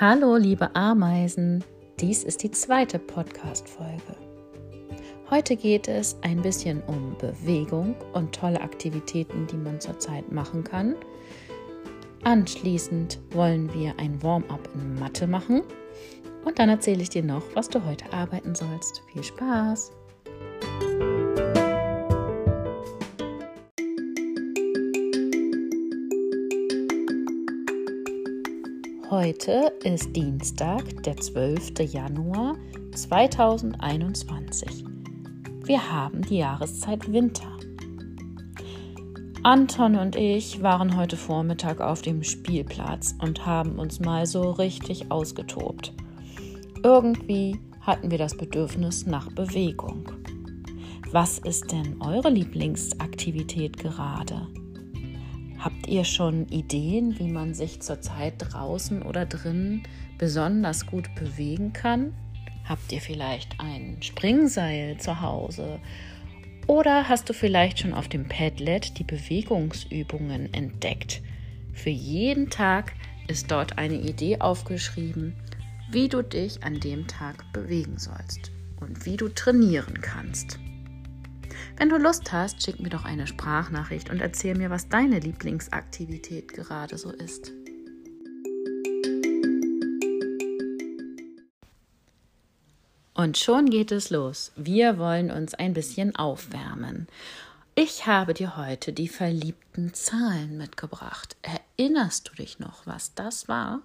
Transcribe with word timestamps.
Hallo, 0.00 0.36
liebe 0.36 0.74
Ameisen, 0.74 1.62
dies 2.00 2.24
ist 2.24 2.42
die 2.42 2.50
zweite 2.50 2.98
Podcast-Folge. 2.98 4.16
Heute 5.28 5.54
geht 5.54 5.86
es 5.86 6.16
ein 6.22 6.40
bisschen 6.40 6.82
um 6.84 7.14
Bewegung 7.18 7.94
und 8.14 8.34
tolle 8.34 8.60
Aktivitäten, 8.62 9.46
die 9.46 9.58
man 9.58 9.80
zurzeit 9.80 10.32
machen 10.32 10.64
kann. 10.64 10.96
Anschließend 12.24 13.20
wollen 13.32 13.72
wir 13.74 13.94
ein 13.98 14.20
Warm-up 14.22 14.66
in 14.74 14.94
Mathe 14.94 15.26
machen 15.26 15.62
und 16.46 16.58
dann 16.58 16.70
erzähle 16.70 17.02
ich 17.02 17.10
dir 17.10 17.22
noch, 17.22 17.44
was 17.54 17.68
du 17.68 17.84
heute 17.84 18.10
arbeiten 18.12 18.54
sollst. 18.54 19.02
Viel 19.12 19.22
Spaß! 19.22 19.92
Heute 29.12 29.74
ist 29.84 30.16
Dienstag, 30.16 31.02
der 31.02 31.18
12. 31.18 31.80
Januar 31.80 32.56
2021. 32.94 34.86
Wir 35.66 35.92
haben 35.92 36.22
die 36.22 36.38
Jahreszeit 36.38 37.12
Winter. 37.12 37.58
Anton 39.42 39.96
und 39.96 40.16
ich 40.16 40.62
waren 40.62 40.96
heute 40.96 41.18
Vormittag 41.18 41.82
auf 41.82 42.00
dem 42.00 42.22
Spielplatz 42.22 43.14
und 43.20 43.44
haben 43.44 43.78
uns 43.78 44.00
mal 44.00 44.24
so 44.24 44.50
richtig 44.52 45.10
ausgetobt. 45.10 45.92
Irgendwie 46.82 47.60
hatten 47.82 48.10
wir 48.10 48.16
das 48.16 48.34
Bedürfnis 48.34 49.04
nach 49.04 49.30
Bewegung. 49.30 50.10
Was 51.10 51.38
ist 51.38 51.70
denn 51.70 52.00
eure 52.00 52.30
Lieblingsaktivität 52.30 53.76
gerade? 53.76 54.48
Habt 55.62 55.86
ihr 55.86 56.02
schon 56.02 56.48
Ideen, 56.48 57.20
wie 57.20 57.28
man 57.28 57.54
sich 57.54 57.80
zurzeit 57.80 58.34
draußen 58.38 59.00
oder 59.00 59.26
drinnen 59.26 59.84
besonders 60.18 60.88
gut 60.88 61.14
bewegen 61.14 61.72
kann? 61.72 62.14
Habt 62.68 62.90
ihr 62.90 63.00
vielleicht 63.00 63.60
ein 63.60 63.98
Springseil 64.02 64.98
zu 64.98 65.20
Hause? 65.20 65.78
Oder 66.66 67.08
hast 67.08 67.28
du 67.28 67.32
vielleicht 67.32 67.78
schon 67.78 67.94
auf 67.94 68.08
dem 68.08 68.26
Padlet 68.26 68.98
die 68.98 69.04
Bewegungsübungen 69.04 70.52
entdeckt? 70.52 71.22
Für 71.72 71.90
jeden 71.90 72.50
Tag 72.50 72.94
ist 73.28 73.48
dort 73.52 73.78
eine 73.78 74.00
Idee 74.00 74.40
aufgeschrieben, 74.40 75.36
wie 75.92 76.08
du 76.08 76.22
dich 76.22 76.64
an 76.64 76.80
dem 76.80 77.06
Tag 77.06 77.44
bewegen 77.52 77.98
sollst 77.98 78.50
und 78.80 79.06
wie 79.06 79.16
du 79.16 79.28
trainieren 79.28 80.00
kannst. 80.00 80.58
Wenn 81.76 81.88
du 81.88 81.96
Lust 81.96 82.32
hast, 82.32 82.62
schick 82.62 82.80
mir 82.80 82.90
doch 82.90 83.04
eine 83.04 83.26
Sprachnachricht 83.26 84.10
und 84.10 84.20
erzähl 84.20 84.56
mir, 84.56 84.70
was 84.70 84.88
deine 84.88 85.18
Lieblingsaktivität 85.18 86.52
gerade 86.52 86.98
so 86.98 87.10
ist. 87.10 87.52
Und 93.14 93.38
schon 93.38 93.70
geht 93.70 93.92
es 93.92 94.10
los. 94.10 94.52
Wir 94.56 94.98
wollen 94.98 95.30
uns 95.30 95.54
ein 95.54 95.74
bisschen 95.74 96.16
aufwärmen. 96.16 97.06
Ich 97.74 98.06
habe 98.06 98.34
dir 98.34 98.56
heute 98.56 98.92
die 98.92 99.08
verliebten 99.08 99.94
Zahlen 99.94 100.58
mitgebracht. 100.58 101.36
Erinnerst 101.42 102.28
du 102.28 102.34
dich 102.34 102.58
noch, 102.58 102.86
was 102.86 103.14
das 103.14 103.48
war? 103.48 103.80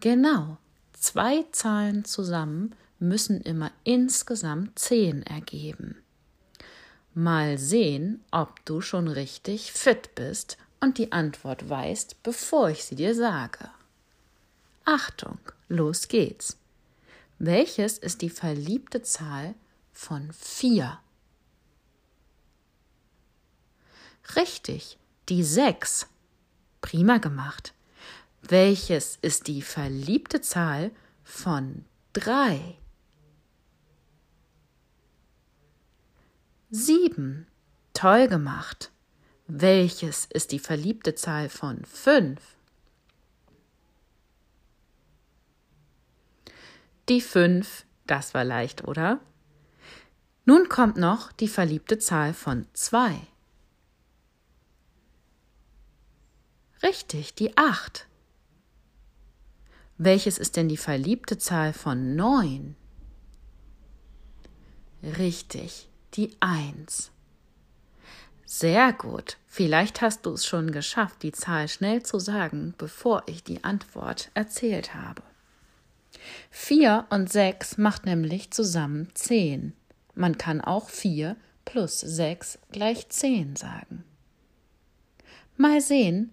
Genau, 0.00 0.58
zwei 0.92 1.44
Zahlen 1.52 2.04
zusammen 2.04 2.74
müssen 2.98 3.40
immer 3.40 3.70
insgesamt 3.84 4.78
zehn 4.78 5.22
ergeben. 5.22 5.96
Mal 7.14 7.58
sehen, 7.58 8.24
ob 8.30 8.64
du 8.64 8.80
schon 8.80 9.08
richtig 9.08 9.72
fit 9.72 10.14
bist 10.14 10.56
und 10.80 10.98
die 10.98 11.12
Antwort 11.12 11.68
weißt, 11.68 12.22
bevor 12.22 12.70
ich 12.70 12.84
sie 12.84 12.94
dir 12.94 13.14
sage. 13.14 13.70
Achtung, 14.84 15.38
los 15.68 16.08
geht's. 16.08 16.56
Welches 17.38 17.98
ist 17.98 18.22
die 18.22 18.30
verliebte 18.30 19.02
Zahl 19.02 19.54
von 19.92 20.32
vier? 20.32 21.00
Richtig, 24.36 24.98
die 25.28 25.42
sechs. 25.42 26.06
Prima 26.80 27.18
gemacht. 27.18 27.74
Welches 28.42 29.18
ist 29.22 29.48
die 29.48 29.62
verliebte 29.62 30.40
Zahl 30.40 30.92
von 31.24 31.84
drei? 32.12 32.76
Sieben. 36.72 37.48
Toll 37.94 38.28
gemacht. 38.28 38.92
Welches 39.48 40.26
ist 40.26 40.52
die 40.52 40.60
verliebte 40.60 41.16
Zahl 41.16 41.48
von 41.48 41.84
fünf? 41.84 42.40
Die 47.08 47.20
fünf, 47.20 47.84
das 48.06 48.34
war 48.34 48.44
leicht, 48.44 48.86
oder? 48.86 49.18
Nun 50.44 50.68
kommt 50.68 50.96
noch 50.96 51.32
die 51.32 51.48
verliebte 51.48 51.98
Zahl 51.98 52.32
von 52.32 52.68
zwei. 52.72 53.20
Richtig, 56.84 57.34
die 57.34 57.56
acht. 57.56 58.06
Welches 59.98 60.38
ist 60.38 60.54
denn 60.54 60.68
die 60.68 60.76
verliebte 60.76 61.36
Zahl 61.36 61.72
von 61.72 62.14
neun? 62.14 62.76
Richtig, 65.02 65.89
die 66.14 66.36
Eins. 66.40 67.10
Sehr 68.44 68.92
gut. 68.92 69.36
Vielleicht 69.46 70.00
hast 70.00 70.26
du 70.26 70.32
es 70.32 70.44
schon 70.44 70.72
geschafft, 70.72 71.22
die 71.22 71.32
Zahl 71.32 71.68
schnell 71.68 72.02
zu 72.02 72.18
sagen, 72.18 72.74
bevor 72.78 73.22
ich 73.26 73.44
die 73.44 73.62
Antwort 73.62 74.30
erzählt 74.34 74.94
habe. 74.94 75.22
Vier 76.50 77.06
und 77.10 77.30
sechs 77.30 77.78
macht 77.78 78.06
nämlich 78.06 78.50
zusammen 78.50 79.08
zehn. 79.14 79.72
Man 80.14 80.36
kann 80.36 80.60
auch 80.60 80.90
vier 80.90 81.36
plus 81.64 82.00
sechs 82.00 82.58
gleich 82.72 83.08
zehn 83.08 83.54
sagen. 83.54 84.04
Mal 85.56 85.80
sehen, 85.80 86.32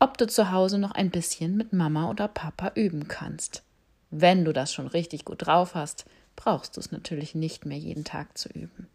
ob 0.00 0.18
du 0.18 0.26
zu 0.26 0.50
Hause 0.50 0.78
noch 0.78 0.90
ein 0.90 1.10
bisschen 1.10 1.56
mit 1.56 1.72
Mama 1.72 2.10
oder 2.10 2.26
Papa 2.26 2.72
üben 2.74 3.06
kannst. 3.06 3.62
Wenn 4.10 4.44
du 4.44 4.52
das 4.52 4.72
schon 4.72 4.88
richtig 4.88 5.24
gut 5.24 5.46
drauf 5.46 5.76
hast, 5.76 6.06
brauchst 6.34 6.76
du 6.76 6.80
es 6.80 6.90
natürlich 6.90 7.36
nicht 7.36 7.66
mehr 7.66 7.78
jeden 7.78 8.04
Tag 8.04 8.36
zu 8.36 8.48
üben. 8.48 8.88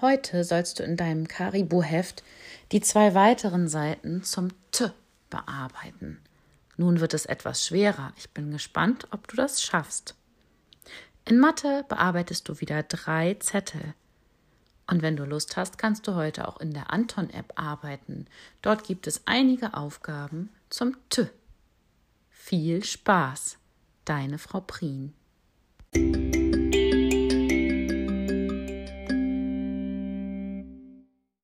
Heute 0.00 0.44
sollst 0.44 0.78
du 0.78 0.82
in 0.82 0.96
deinem 0.96 1.28
Karibu-Heft 1.28 2.22
die 2.72 2.80
zwei 2.80 3.14
weiteren 3.14 3.68
Seiten 3.68 4.22
zum 4.24 4.48
T 4.70 4.90
bearbeiten. 5.28 6.20
Nun 6.78 7.00
wird 7.00 7.12
es 7.12 7.26
etwas 7.26 7.66
schwerer. 7.66 8.14
Ich 8.16 8.30
bin 8.30 8.50
gespannt, 8.50 9.06
ob 9.10 9.28
du 9.28 9.36
das 9.36 9.62
schaffst. 9.62 10.14
In 11.26 11.38
Mathe 11.38 11.84
bearbeitest 11.88 12.48
du 12.48 12.60
wieder 12.60 12.82
drei 12.82 13.34
Zettel. 13.34 13.94
Und 14.86 15.02
wenn 15.02 15.16
du 15.16 15.24
Lust 15.24 15.58
hast, 15.58 15.76
kannst 15.76 16.08
du 16.08 16.14
heute 16.14 16.48
auch 16.48 16.60
in 16.60 16.72
der 16.72 16.90
Anton-App 16.90 17.52
arbeiten. 17.56 18.26
Dort 18.62 18.84
gibt 18.84 19.06
es 19.06 19.22
einige 19.26 19.74
Aufgaben 19.74 20.48
zum 20.70 20.96
T. 21.10 21.28
Viel 22.30 22.82
Spaß, 22.82 23.58
deine 24.06 24.38
Frau 24.38 24.60
Prien. 24.60 25.12